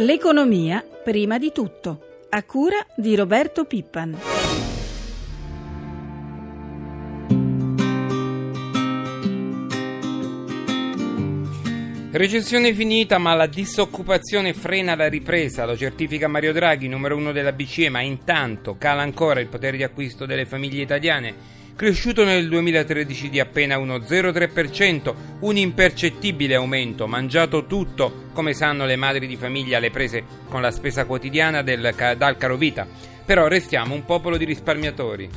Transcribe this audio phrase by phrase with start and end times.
[0.00, 4.18] L'economia prima di tutto, a cura di Roberto Pippan.
[12.12, 17.52] Recessione finita, ma la disoccupazione frena la ripresa, lo certifica Mario Draghi, numero uno della
[17.52, 23.30] BCE, ma intanto cala ancora il potere di acquisto delle famiglie italiane cresciuto nel 2013
[23.30, 29.78] di appena uno 0,3%, un impercettibile aumento, mangiato tutto, come sanno le madri di famiglia
[29.78, 32.86] alle prese con la spesa quotidiana del, dal carovita.
[33.24, 35.30] Però restiamo un popolo di risparmiatori.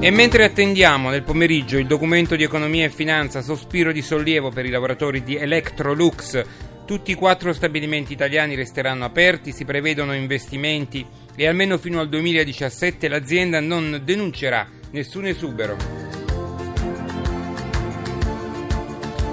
[0.00, 4.66] E mentre attendiamo nel pomeriggio il documento di economia e finanza, sospiro di sollievo per
[4.66, 6.44] i lavoratori di Electrolux,
[6.84, 11.06] tutti i quattro stabilimenti italiani resteranno aperti, si prevedono investimenti
[11.36, 15.76] e almeno fino al 2017 l'azienda non denuncerà nessun esubero.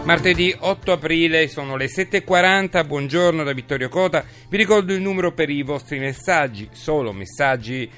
[0.03, 5.49] Martedì 8 aprile sono le 7.40, buongiorno da Vittorio Cota, vi ricordo il numero per
[5.49, 7.89] i vostri messaggi, solo messaggi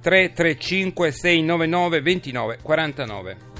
[0.00, 3.51] 335 699 29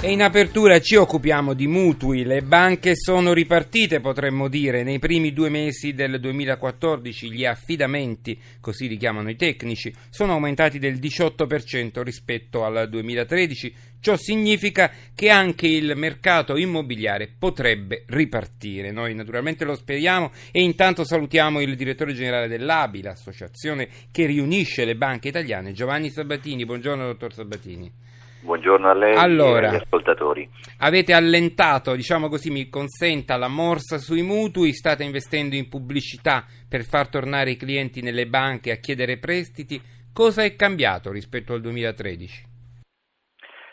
[0.00, 2.22] E in apertura ci occupiamo di mutui.
[2.22, 4.84] Le banche sono ripartite, potremmo dire.
[4.84, 10.78] Nei primi due mesi del 2014 gli affidamenti, così li chiamano i tecnici, sono aumentati
[10.78, 13.74] del 18% rispetto al 2013.
[13.98, 18.92] Ciò significa che anche il mercato immobiliare potrebbe ripartire.
[18.92, 24.94] Noi naturalmente lo speriamo e intanto salutiamo il direttore generale dell'ABI, l'associazione che riunisce le
[24.94, 26.64] banche italiane, Giovanni Sabatini.
[26.64, 28.06] Buongiorno, dottor Sabatini.
[28.40, 30.48] Buongiorno a lei allora, e agli ascoltatori.
[30.78, 36.84] Avete allentato, diciamo così, mi consenta, la morsa sui mutui, state investendo in pubblicità per
[36.84, 39.80] far tornare i clienti nelle banche a chiedere prestiti.
[40.12, 42.56] Cosa è cambiato rispetto al 2013?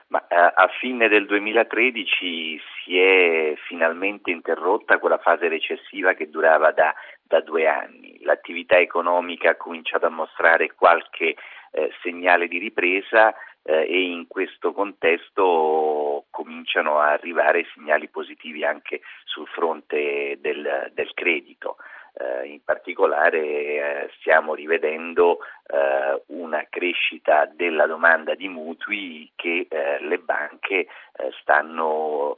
[0.07, 6.71] Ma, eh, a fine del 2013 si è finalmente interrotta quella fase recessiva che durava
[6.71, 6.93] da,
[7.23, 8.19] da due anni.
[8.21, 11.35] L'attività economica ha cominciato a mostrare qualche
[11.71, 13.33] eh, segnale di ripresa
[13.65, 21.13] eh, e in questo contesto cominciano a arrivare segnali positivi anche sul fronte del, del
[21.13, 21.77] credito.
[22.17, 29.99] Eh, in particolare eh, stiamo rivedendo eh, una crescita della domanda di mutui che eh,
[29.99, 30.87] le banche eh,
[31.41, 32.37] stanno,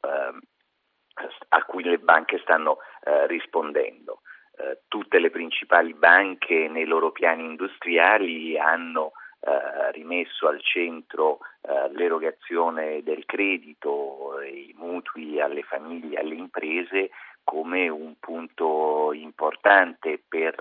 [1.49, 2.77] a cui le banche stanno
[3.27, 4.21] rispondendo.
[4.87, 13.03] tutte le principali banche nei loro piani industriali hanno eh, rimesso al centro eh, l'erogazione
[13.03, 17.11] del credito, i mutui alle famiglie alle imprese
[17.43, 20.53] come un punto importante per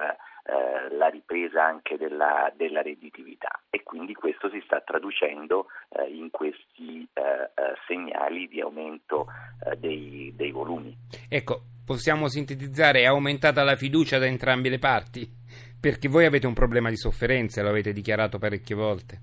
[0.49, 6.31] eh, la ripresa anche della, della, redditività e quindi questo si sta traducendo eh, in
[6.31, 9.27] questi eh, eh segnali di aumento
[9.65, 10.97] eh, dei, dei volumi.
[11.29, 15.36] Ecco, possiamo sintetizzare, è aumentata la fiducia da entrambe le parti?
[15.81, 19.21] Perché voi avete un problema di sofferenza, lo avete dichiarato parecchie volte.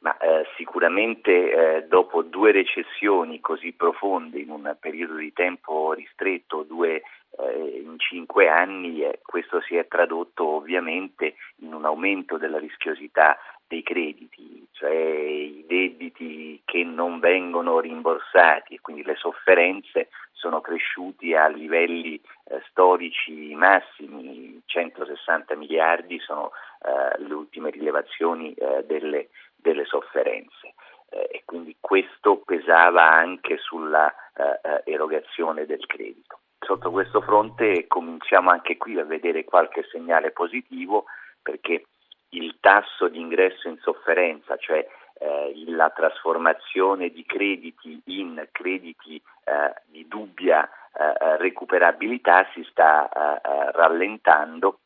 [0.00, 6.62] Ma eh, sicuramente eh, dopo due recessioni così profonde in un periodo di tempo ristretto,
[6.62, 7.02] due
[7.38, 13.38] eh, in cinque anni, eh, questo si è tradotto ovviamente in un aumento della rischiosità
[13.66, 20.08] dei crediti, cioè i debiti che non vengono rimborsati e quindi le sofferenze
[20.44, 26.50] sono cresciuti a livelli eh, storici massimi, 160 miliardi sono
[26.82, 30.74] eh, le ultime rilevazioni eh, delle, delle, sofferenze
[31.08, 36.40] eh, e quindi questo pesava anche sulla eh, eh, erogazione del credito.
[36.58, 41.06] Sotto questo fronte cominciamo anche qui a vedere qualche segnale positivo
[41.42, 41.86] perché
[42.30, 44.86] il tasso di ingresso in sofferenza, cioè
[45.18, 53.48] eh, la trasformazione di crediti in crediti eh, di dubbia eh, recuperabilità si sta eh,
[53.48, 54.80] eh, rallentando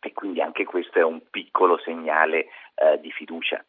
[0.00, 3.64] e quindi anche questo è un piccolo segnale eh, di fiducia.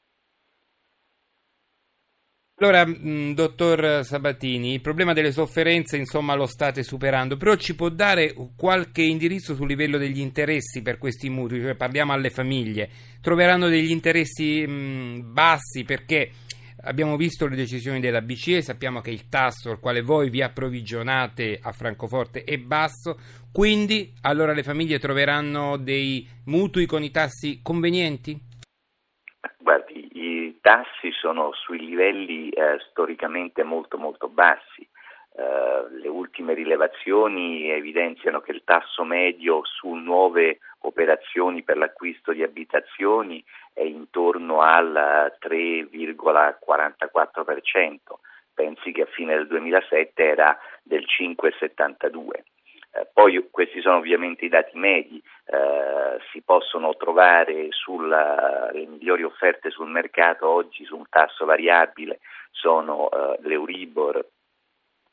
[2.57, 7.89] Allora, mm, dottor Sabatini, il problema delle sofferenze, insomma, lo state superando, però ci può
[7.89, 13.67] dare qualche indirizzo sul livello degli interessi per questi mutui, cioè parliamo alle famiglie, troveranno
[13.67, 16.31] degli interessi mh, mm, bassi perché
[16.83, 21.59] abbiamo visto le decisioni della BCE, sappiamo che il tasso al quale voi vi approvvigionate
[21.61, 23.19] a Francoforte è basso,
[23.51, 28.39] quindi allora le famiglie troveranno dei mutui con i tassi convenienti?
[29.59, 29.84] Guardi,
[30.65, 34.89] tassi sono sui livelli eh, storicamente molto molto bassi.
[35.35, 42.41] Uh, le ultime rilevazioni evidenziano che il tasso medio su nuove operazioni per l'acquisto di
[42.41, 47.97] abitazioni è intorno al 3,44%,
[48.53, 52.54] pensi che a fine del 2007 era del 5,72.
[52.95, 59.69] Eh, poi questi sono ovviamente i dati medi, eh, si possono trovare sulle migliori offerte
[59.69, 62.19] sul mercato oggi su un tasso variabile,
[62.51, 64.25] sono eh, l'Euribor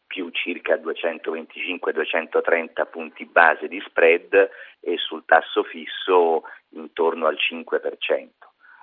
[0.06, 4.48] più circa 225-230 punti base di spread
[4.80, 6.44] e sul tasso fisso
[6.74, 8.28] intorno al 5%.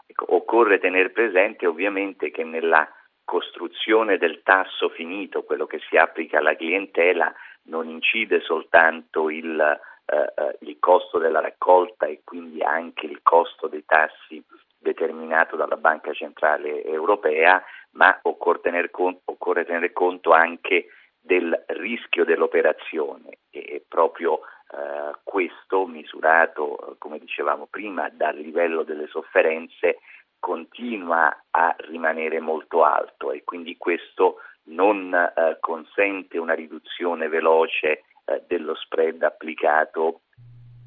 [0.07, 2.85] Ecco, occorre tenere presente ovviamente che nella
[3.23, 7.31] costruzione del tasso finito, quello che si applica alla clientela,
[7.69, 13.67] non incide soltanto il, eh, eh il costo della raccolta e quindi anche il costo
[13.67, 14.43] dei tassi
[14.79, 20.87] determinato dalla Banca Centrale Europea, ma occorre tener, conto, occorre tener conto anche
[21.19, 23.39] del rischio dell'operazione.
[23.51, 24.39] E proprio
[24.71, 29.99] eh, questo misurato, come dicevamo prima, dal livello delle sofferenze
[30.39, 33.31] continua a rimanere molto alto.
[33.31, 34.37] E quindi questo
[34.69, 40.21] non eh, consente una riduzione veloce eh, dello spread applicato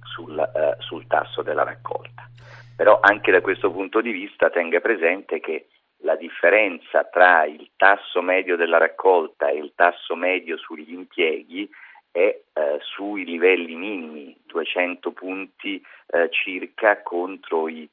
[0.03, 2.29] sul, eh, sul tasso della raccolta.
[2.77, 5.69] Però anche da questo punto di vista tenga presente che
[6.03, 11.69] la differenza tra il tasso medio della raccolta e il tasso medio sugli impieghi
[12.11, 17.89] è eh, sui livelli minimi, 200 punti eh, circa contro i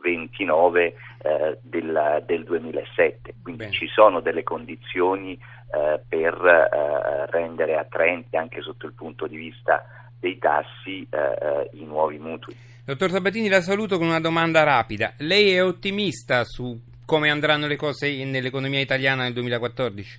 [0.00, 3.34] 329 eh, del, del, 2007.
[3.42, 3.72] Quindi Bene.
[3.72, 9.84] ci sono delle condizioni eh, per eh, rendere attraenti anche sotto il punto di vista
[10.18, 12.54] dei tassi eh, i nuovi mutui.
[12.84, 15.12] Dottor Sabatini, la saluto con una domanda rapida.
[15.18, 16.76] Lei è ottimista su
[17.06, 20.18] come andranno le cose nell'economia italiana nel 2014?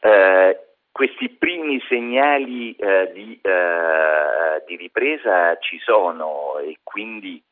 [0.00, 0.58] Eh,
[0.92, 7.42] questi primi segnali eh, di, eh, di, ripresa ci sono e quindi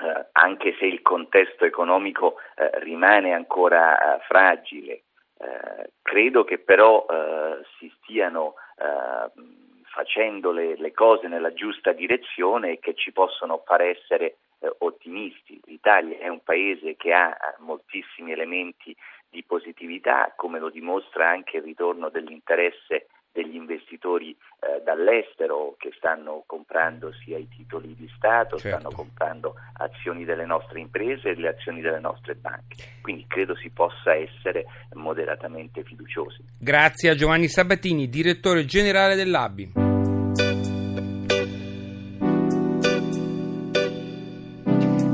[0.00, 5.02] eh, anche se il contesto economico eh, rimane ancora eh, fragile,
[6.02, 7.06] credo che però
[7.78, 8.54] si stiano
[9.84, 15.60] facendo le, le, cose nella giusta direzione e che ci possono far essere eh, ottimisti.
[15.66, 18.96] L'Italia è un paese che ha moltissimi elementi
[19.28, 24.36] di positività, come lo dimostra anche il ritorno dell'interesse degli investitori eh,
[25.08, 28.78] dall'estero che stanno comprando sia i titoli di Stato, certo.
[28.78, 32.76] stanno comprando azioni delle nostre imprese e le azioni delle nostre banche.
[33.00, 36.44] Quindi credo si possa essere moderatamente fiduciosi.
[36.58, 39.87] Grazie a Giovanni Sabatini, direttore generale dell'ABI.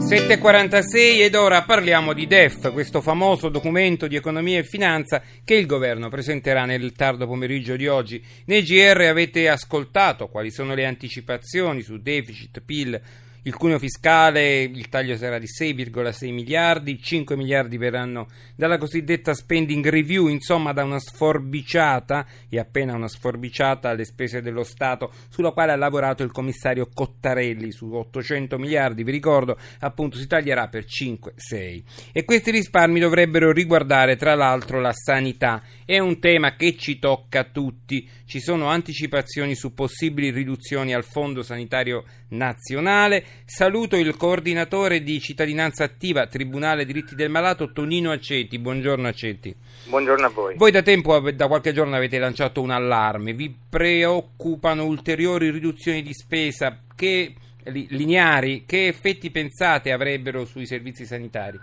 [0.05, 5.65] 7.46 ed ora parliamo di DEF, questo famoso documento di economia e finanza che il
[5.65, 8.23] governo presenterà nel tardo pomeriggio di oggi.
[8.45, 13.01] Nei GR avete ascoltato quali sono le anticipazioni su deficit, PIL,
[13.47, 19.87] il cuneo fiscale, il taglio sarà di 6,6 miliardi, 5 miliardi verranno dalla cosiddetta spending
[19.87, 25.73] review, insomma da una sforbiciata e appena una sforbiciata alle spese dello Stato sulla quale
[25.73, 31.83] ha lavorato il commissario Cottarelli su 800 miliardi, vi ricordo appunto si taglierà per 5-6
[32.13, 37.41] e questi risparmi dovrebbero riguardare tra l'altro la sanità, è un tema che ci tocca
[37.41, 45.03] a tutti, ci sono anticipazioni su possibili riduzioni al Fondo Sanitario Nazionale, Saluto il coordinatore
[45.03, 48.59] di cittadinanza attiva Tribunale Diritti del Malato, Tonino Aceti.
[48.59, 49.55] Buongiorno Aceti.
[49.85, 50.57] Buongiorno a voi.
[50.57, 53.35] Voi da tempo, da qualche giorno avete lanciato un allarme.
[53.35, 58.65] Vi preoccupano ulteriori riduzioni di spesa che, lineari?
[58.67, 61.59] Che effetti pensate avrebbero sui servizi sanitari?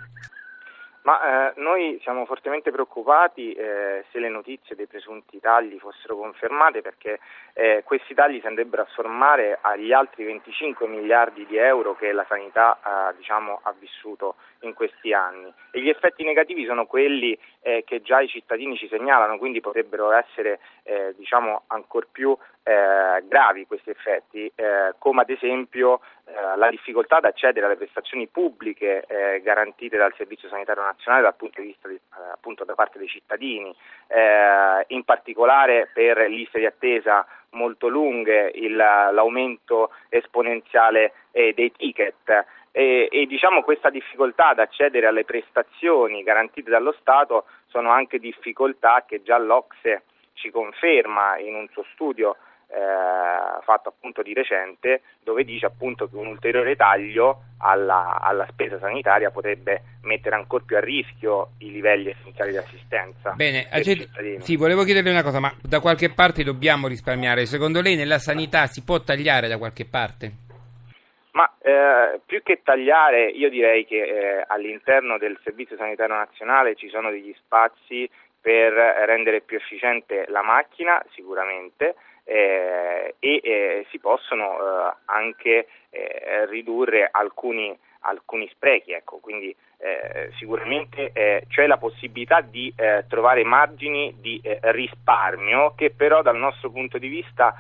[1.04, 6.82] Ma eh, noi siamo fortemente preoccupati eh, se le notizie dei presunti tagli fossero confermate
[6.82, 7.20] perché
[7.54, 12.26] eh, questi tagli si andrebbero a sommare agli altri 25 miliardi di euro che la
[12.30, 15.52] sanità diciamo, ha vissuto in questi anni.
[15.72, 20.12] E gli effetti negativi sono quelli eh, che già i cittadini ci segnalano, quindi potrebbero
[20.12, 24.52] essere eh, diciamo, ancora più gravi questi effetti,
[25.00, 26.00] come ad esempio
[26.56, 31.68] la difficoltà ad accedere alle prestazioni pubbliche garantite dal Servizio Sanitario Nazionale dal punto di
[31.68, 32.00] vista di,
[32.32, 33.76] appunto da parte dei cittadini,
[34.88, 42.46] in particolare per liste di attesa molto lunghe, il, l'aumento esponenziale eh, dei ticket.
[42.72, 49.04] E, e, diciamo questa difficoltà ad accedere alle prestazioni garantite dallo Stato sono anche difficoltà
[49.06, 50.04] che già l'Ocse
[50.34, 52.38] ci conferma in un suo studio
[52.74, 58.80] eh, fatto appunto di recente dove dice appunto che un ulteriore taglio alla, alla, spesa
[58.80, 63.34] sanitaria potrebbe mettere ancora più a rischio i livelli essenziali di assistenza.
[63.36, 64.08] Bene, Aceti,
[64.40, 67.46] sì, volevo chiederle una cosa, ma da qualche parte dobbiamo risparmiare?
[67.46, 70.32] Secondo lei nella sanità si può tagliare da qualche parte?
[71.34, 76.90] Ma Eh, più che tagliare, io direi che eh, all'interno del Servizio Sanitario Nazionale ci
[76.90, 78.10] sono degli spazi
[78.42, 78.74] per
[79.06, 87.08] rendere più efficiente la macchina, sicuramente, eh, e eh, si possono eh, anche eh, ridurre
[87.12, 88.92] alcuni, alcuni sprechi.
[88.92, 89.18] Ecco.
[89.18, 89.56] Quindi
[90.38, 91.12] sicuramente
[91.48, 92.74] c'è la possibilità di
[93.08, 97.56] trovare margini di risparmio che però dal nostro punto di vista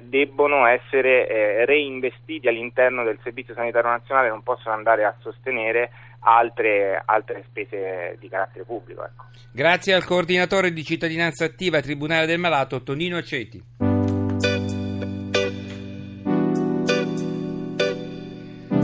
[0.00, 5.90] debbono essere reinvestiti all'interno del Servizio Sanitario Nazionale, non possono andare a sostenere
[6.20, 9.04] altre, altre spese di carattere pubblico.
[9.04, 9.24] Ecco.
[9.52, 13.89] Grazie al coordinatore di cittadinanza attiva Tribunale del Malato, Tonino Aceti.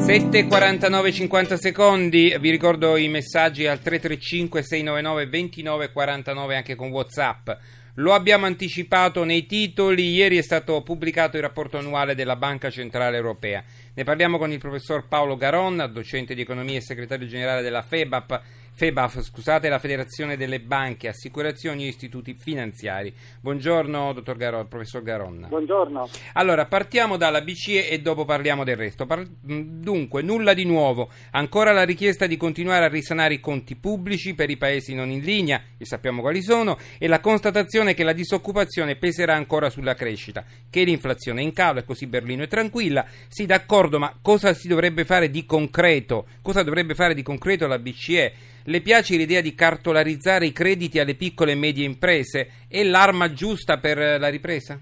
[0.07, 7.51] 7.49 50 secondi, vi ricordo i messaggi al 335 699 29 49 anche con Whatsapp.
[7.95, 13.17] Lo abbiamo anticipato nei titoli, ieri è stato pubblicato il rapporto annuale della Banca Centrale
[13.17, 13.65] Europea.
[13.95, 18.43] Ne parliamo con il professor Paolo Garonna, docente di economia e segretario generale della FEBAP
[18.79, 23.11] FEBAF, scusate, la Federazione delle Banche, Assicurazioni e Istituti Finanziari.
[23.41, 25.47] Buongiorno, dottor Garon, professor Garonna.
[25.47, 26.07] Buongiorno.
[26.35, 29.07] Allora, partiamo dalla BCE e dopo parliamo del resto.
[29.07, 31.09] Par- dunque, nulla di nuovo.
[31.31, 35.23] Ancora la richiesta di continuare a risanare i conti pubblici per i paesi non in
[35.23, 40.45] linea, e sappiamo quali sono, e la constatazione che la disoccupazione peserà ancora sulla crescita,
[40.69, 43.07] che l'inflazione è in calo e così Berlino è tranquilla.
[43.29, 46.27] Sì, d'accordo, ma cosa si dovrebbe fare di concreto?
[46.43, 48.55] Cosa dovrebbe fare di concreto la BCE?
[48.69, 52.67] Le piace l'idea di cartolarizzare i crediti alle piccole e medie imprese?
[52.69, 54.77] È l'arma giusta per la ripresa?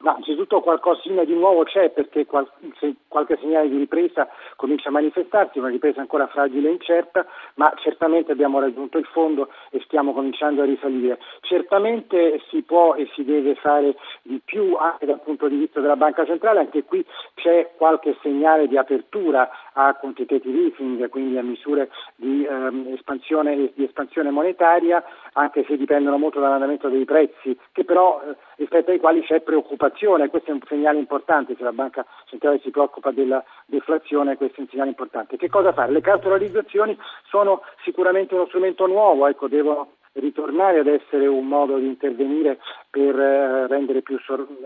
[0.00, 5.68] Ma innanzitutto qualcosina di nuovo c'è perché qualche segnale di ripresa comincia a manifestarsi, una
[5.68, 7.24] ripresa ancora fragile e incerta,
[7.54, 11.20] ma certamente abbiamo raggiunto il fondo e stiamo cominciando a risalire.
[11.42, 15.94] Certamente si può e si deve fare di più anche dal punto di vista della
[15.94, 21.90] Banca Centrale, anche qui c'è qualche segnale di apertura a quantitative easing, quindi a misure
[22.16, 28.20] di, ehm, espansione, di espansione monetaria, anche se dipendono molto dall'andamento dei prezzi, che però
[28.22, 32.58] eh, rispetto ai quali c'è preoccupazione, questo è un segnale importante, se la Banca Centrale
[32.58, 35.36] si preoccupa della deflazione questo è un segnale importante.
[35.36, 35.92] Che cosa fare?
[35.92, 36.96] Le cartolarizzazioni
[37.28, 42.58] sono sicuramente uno strumento nuovo, ecco, devono ritornare ad essere un modo di intervenire
[42.90, 44.18] per eh, rendere più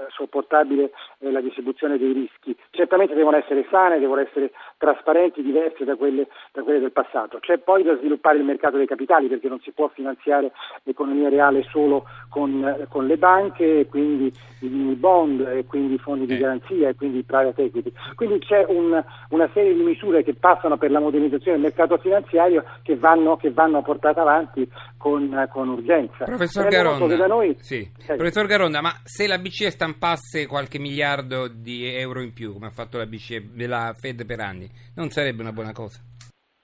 [0.08, 2.56] sopportabile eh, la distribuzione dei rischi.
[2.70, 7.38] Certamente devono essere sane, devono essere trasparenti, diverse da quelle, da quelle, del passato.
[7.40, 10.52] C'è poi da sviluppare il mercato dei capitali perché non si può finanziare
[10.84, 16.26] l'economia reale solo con, con le banche, e quindi i bond, e quindi i fondi
[16.26, 17.92] di garanzia e quindi i private equity.
[18.14, 22.64] Quindi c'è un, una serie di misure che passano per la modernizzazione del mercato finanziario
[22.82, 26.24] che vanno, che vanno portate avanti con, con urgenza.
[26.24, 27.56] Professor Garonna, noi...
[27.60, 27.90] sì.
[28.04, 32.70] Professor Garonna, ma se la BCE stampasse qualche miliardo di euro in più, come ha
[32.70, 36.00] fatto la BCE della Fed per anni, non sarebbe una buona cosa?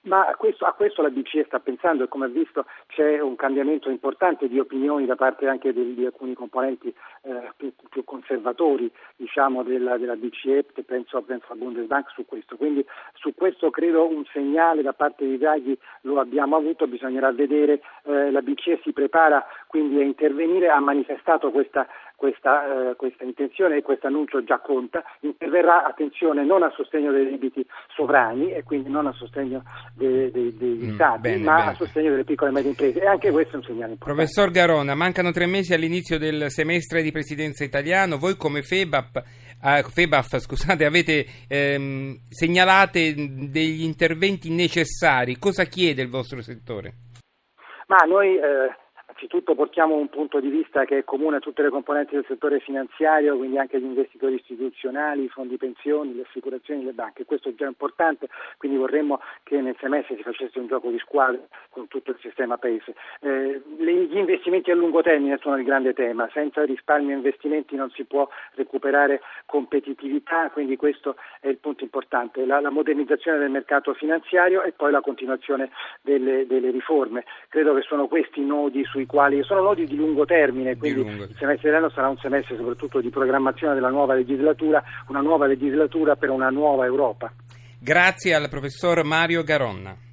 [0.09, 3.37] Ma a questo, a questo, la BCE sta pensando e come ha visto c'è un
[3.37, 8.91] cambiamento importante di opinioni da parte anche di, di alcuni componenti eh, più, più, conservatori
[9.17, 12.57] diciamo, della, della, BCE, penso, penso a Bundesbank su questo.
[12.57, 12.85] Quindi
[13.15, 18.31] su questo credo un segnale da parte di Draghi lo abbiamo avuto, bisognerà vedere, eh,
[18.31, 21.87] la BCE si prepara quindi a intervenire, ha manifestato questa
[22.19, 27.31] questa, eh, questa intenzione e questo annuncio già conta, interverrà, attenzione, non a sostegno dei
[27.31, 29.63] debiti sovrani e quindi non a sostegno
[29.95, 31.71] dei, dei, degli mm, stati, bene, ma bene.
[31.71, 34.25] a sostegno delle piccole e medie imprese e anche questo è un segnale importante.
[34.25, 39.83] Professor Garona, mancano tre mesi all'inizio del semestre di presidenza italiano, voi come FEBAP Uh,
[39.83, 43.13] FEBAF, scusate, avete ehm, segnalate
[43.51, 45.37] degli interventi necessari.
[45.37, 46.93] Cosa chiede il vostro settore?
[47.89, 48.71] Ma noi eh,
[49.21, 52.61] Innanzitutto portiamo un punto di vista che è comune a tutte le componenti del settore
[52.61, 57.25] finanziario, quindi anche gli investitori istituzionali, i fondi pensioni, le assicurazioni, le banche.
[57.25, 61.41] Questo è già importante, quindi vorremmo che nel semestre si facesse un gioco di squadra
[61.71, 62.95] con tutto il sistema paese.
[63.19, 67.91] Eh, gli investimenti a lungo termine sono il grande tema, senza risparmio e investimenti non
[67.91, 73.95] si può recuperare competitività, quindi questo è il punto importante, la, la modernizzazione del mercato
[73.95, 75.71] finanziario e poi la continuazione
[76.03, 77.25] delle, delle riforme.
[77.49, 81.25] Credo che sono questi nodi sui quali sono nodi di lungo termine, quindi lungo.
[81.25, 86.15] il semestre dell'anno sarà un semestre soprattutto di programmazione della nuova legislatura, una nuova legislatura
[86.15, 87.33] per una nuova Europa.
[87.79, 90.08] Grazie al professor Mario Garonna.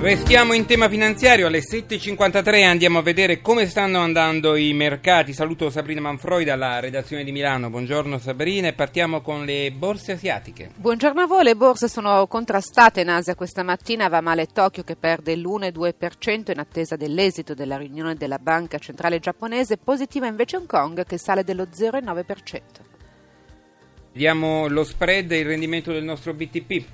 [0.00, 5.32] Restiamo in tema finanziario, alle 7.53 andiamo a vedere come stanno andando i mercati.
[5.32, 7.68] Saluto Sabrina Manfroi dalla redazione di Milano.
[7.68, 10.70] Buongiorno Sabrina e partiamo con le borse asiatiche.
[10.76, 14.94] Buongiorno a voi, le borse sono contrastate in Asia questa mattina, va male Tokyo che
[14.94, 21.04] perde l'1,2% in attesa dell'esito della riunione della banca centrale giapponese, positiva invece Hong Kong
[21.04, 22.87] che sale dello 0,9%.
[24.18, 26.84] Vediamo lo spread e il rendimento del nostro BTP.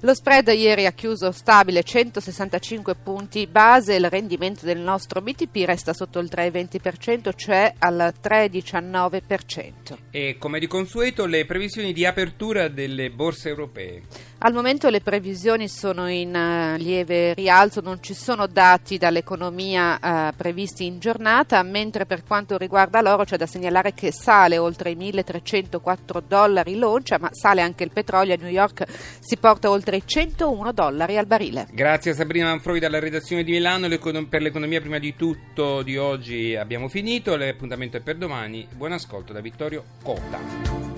[0.00, 5.94] Lo spread ieri ha chiuso stabile 165 punti base, il rendimento del nostro BTP resta
[5.94, 9.96] sotto il 3,20%, cioè al 3,19%.
[10.10, 14.02] E come di consueto le previsioni di apertura delle borse europee.
[14.44, 20.36] Al momento le previsioni sono in uh, lieve rialzo, non ci sono dati dall'economia uh,
[20.36, 24.96] previsti in giornata, mentre per quanto riguarda l'oro c'è da segnalare che sale oltre i
[24.96, 28.84] 1304 dollari l'oncia, ma sale anche il petrolio a New York
[29.18, 31.66] si porta oltre i 101 dollari al barile.
[31.72, 33.88] Grazie a Sabrina Manfroi dalla redazione di Milano,
[34.28, 39.32] per l'economia prima di tutto di oggi abbiamo finito, l'appuntamento è per domani, buon ascolto
[39.32, 40.93] da Vittorio Cota.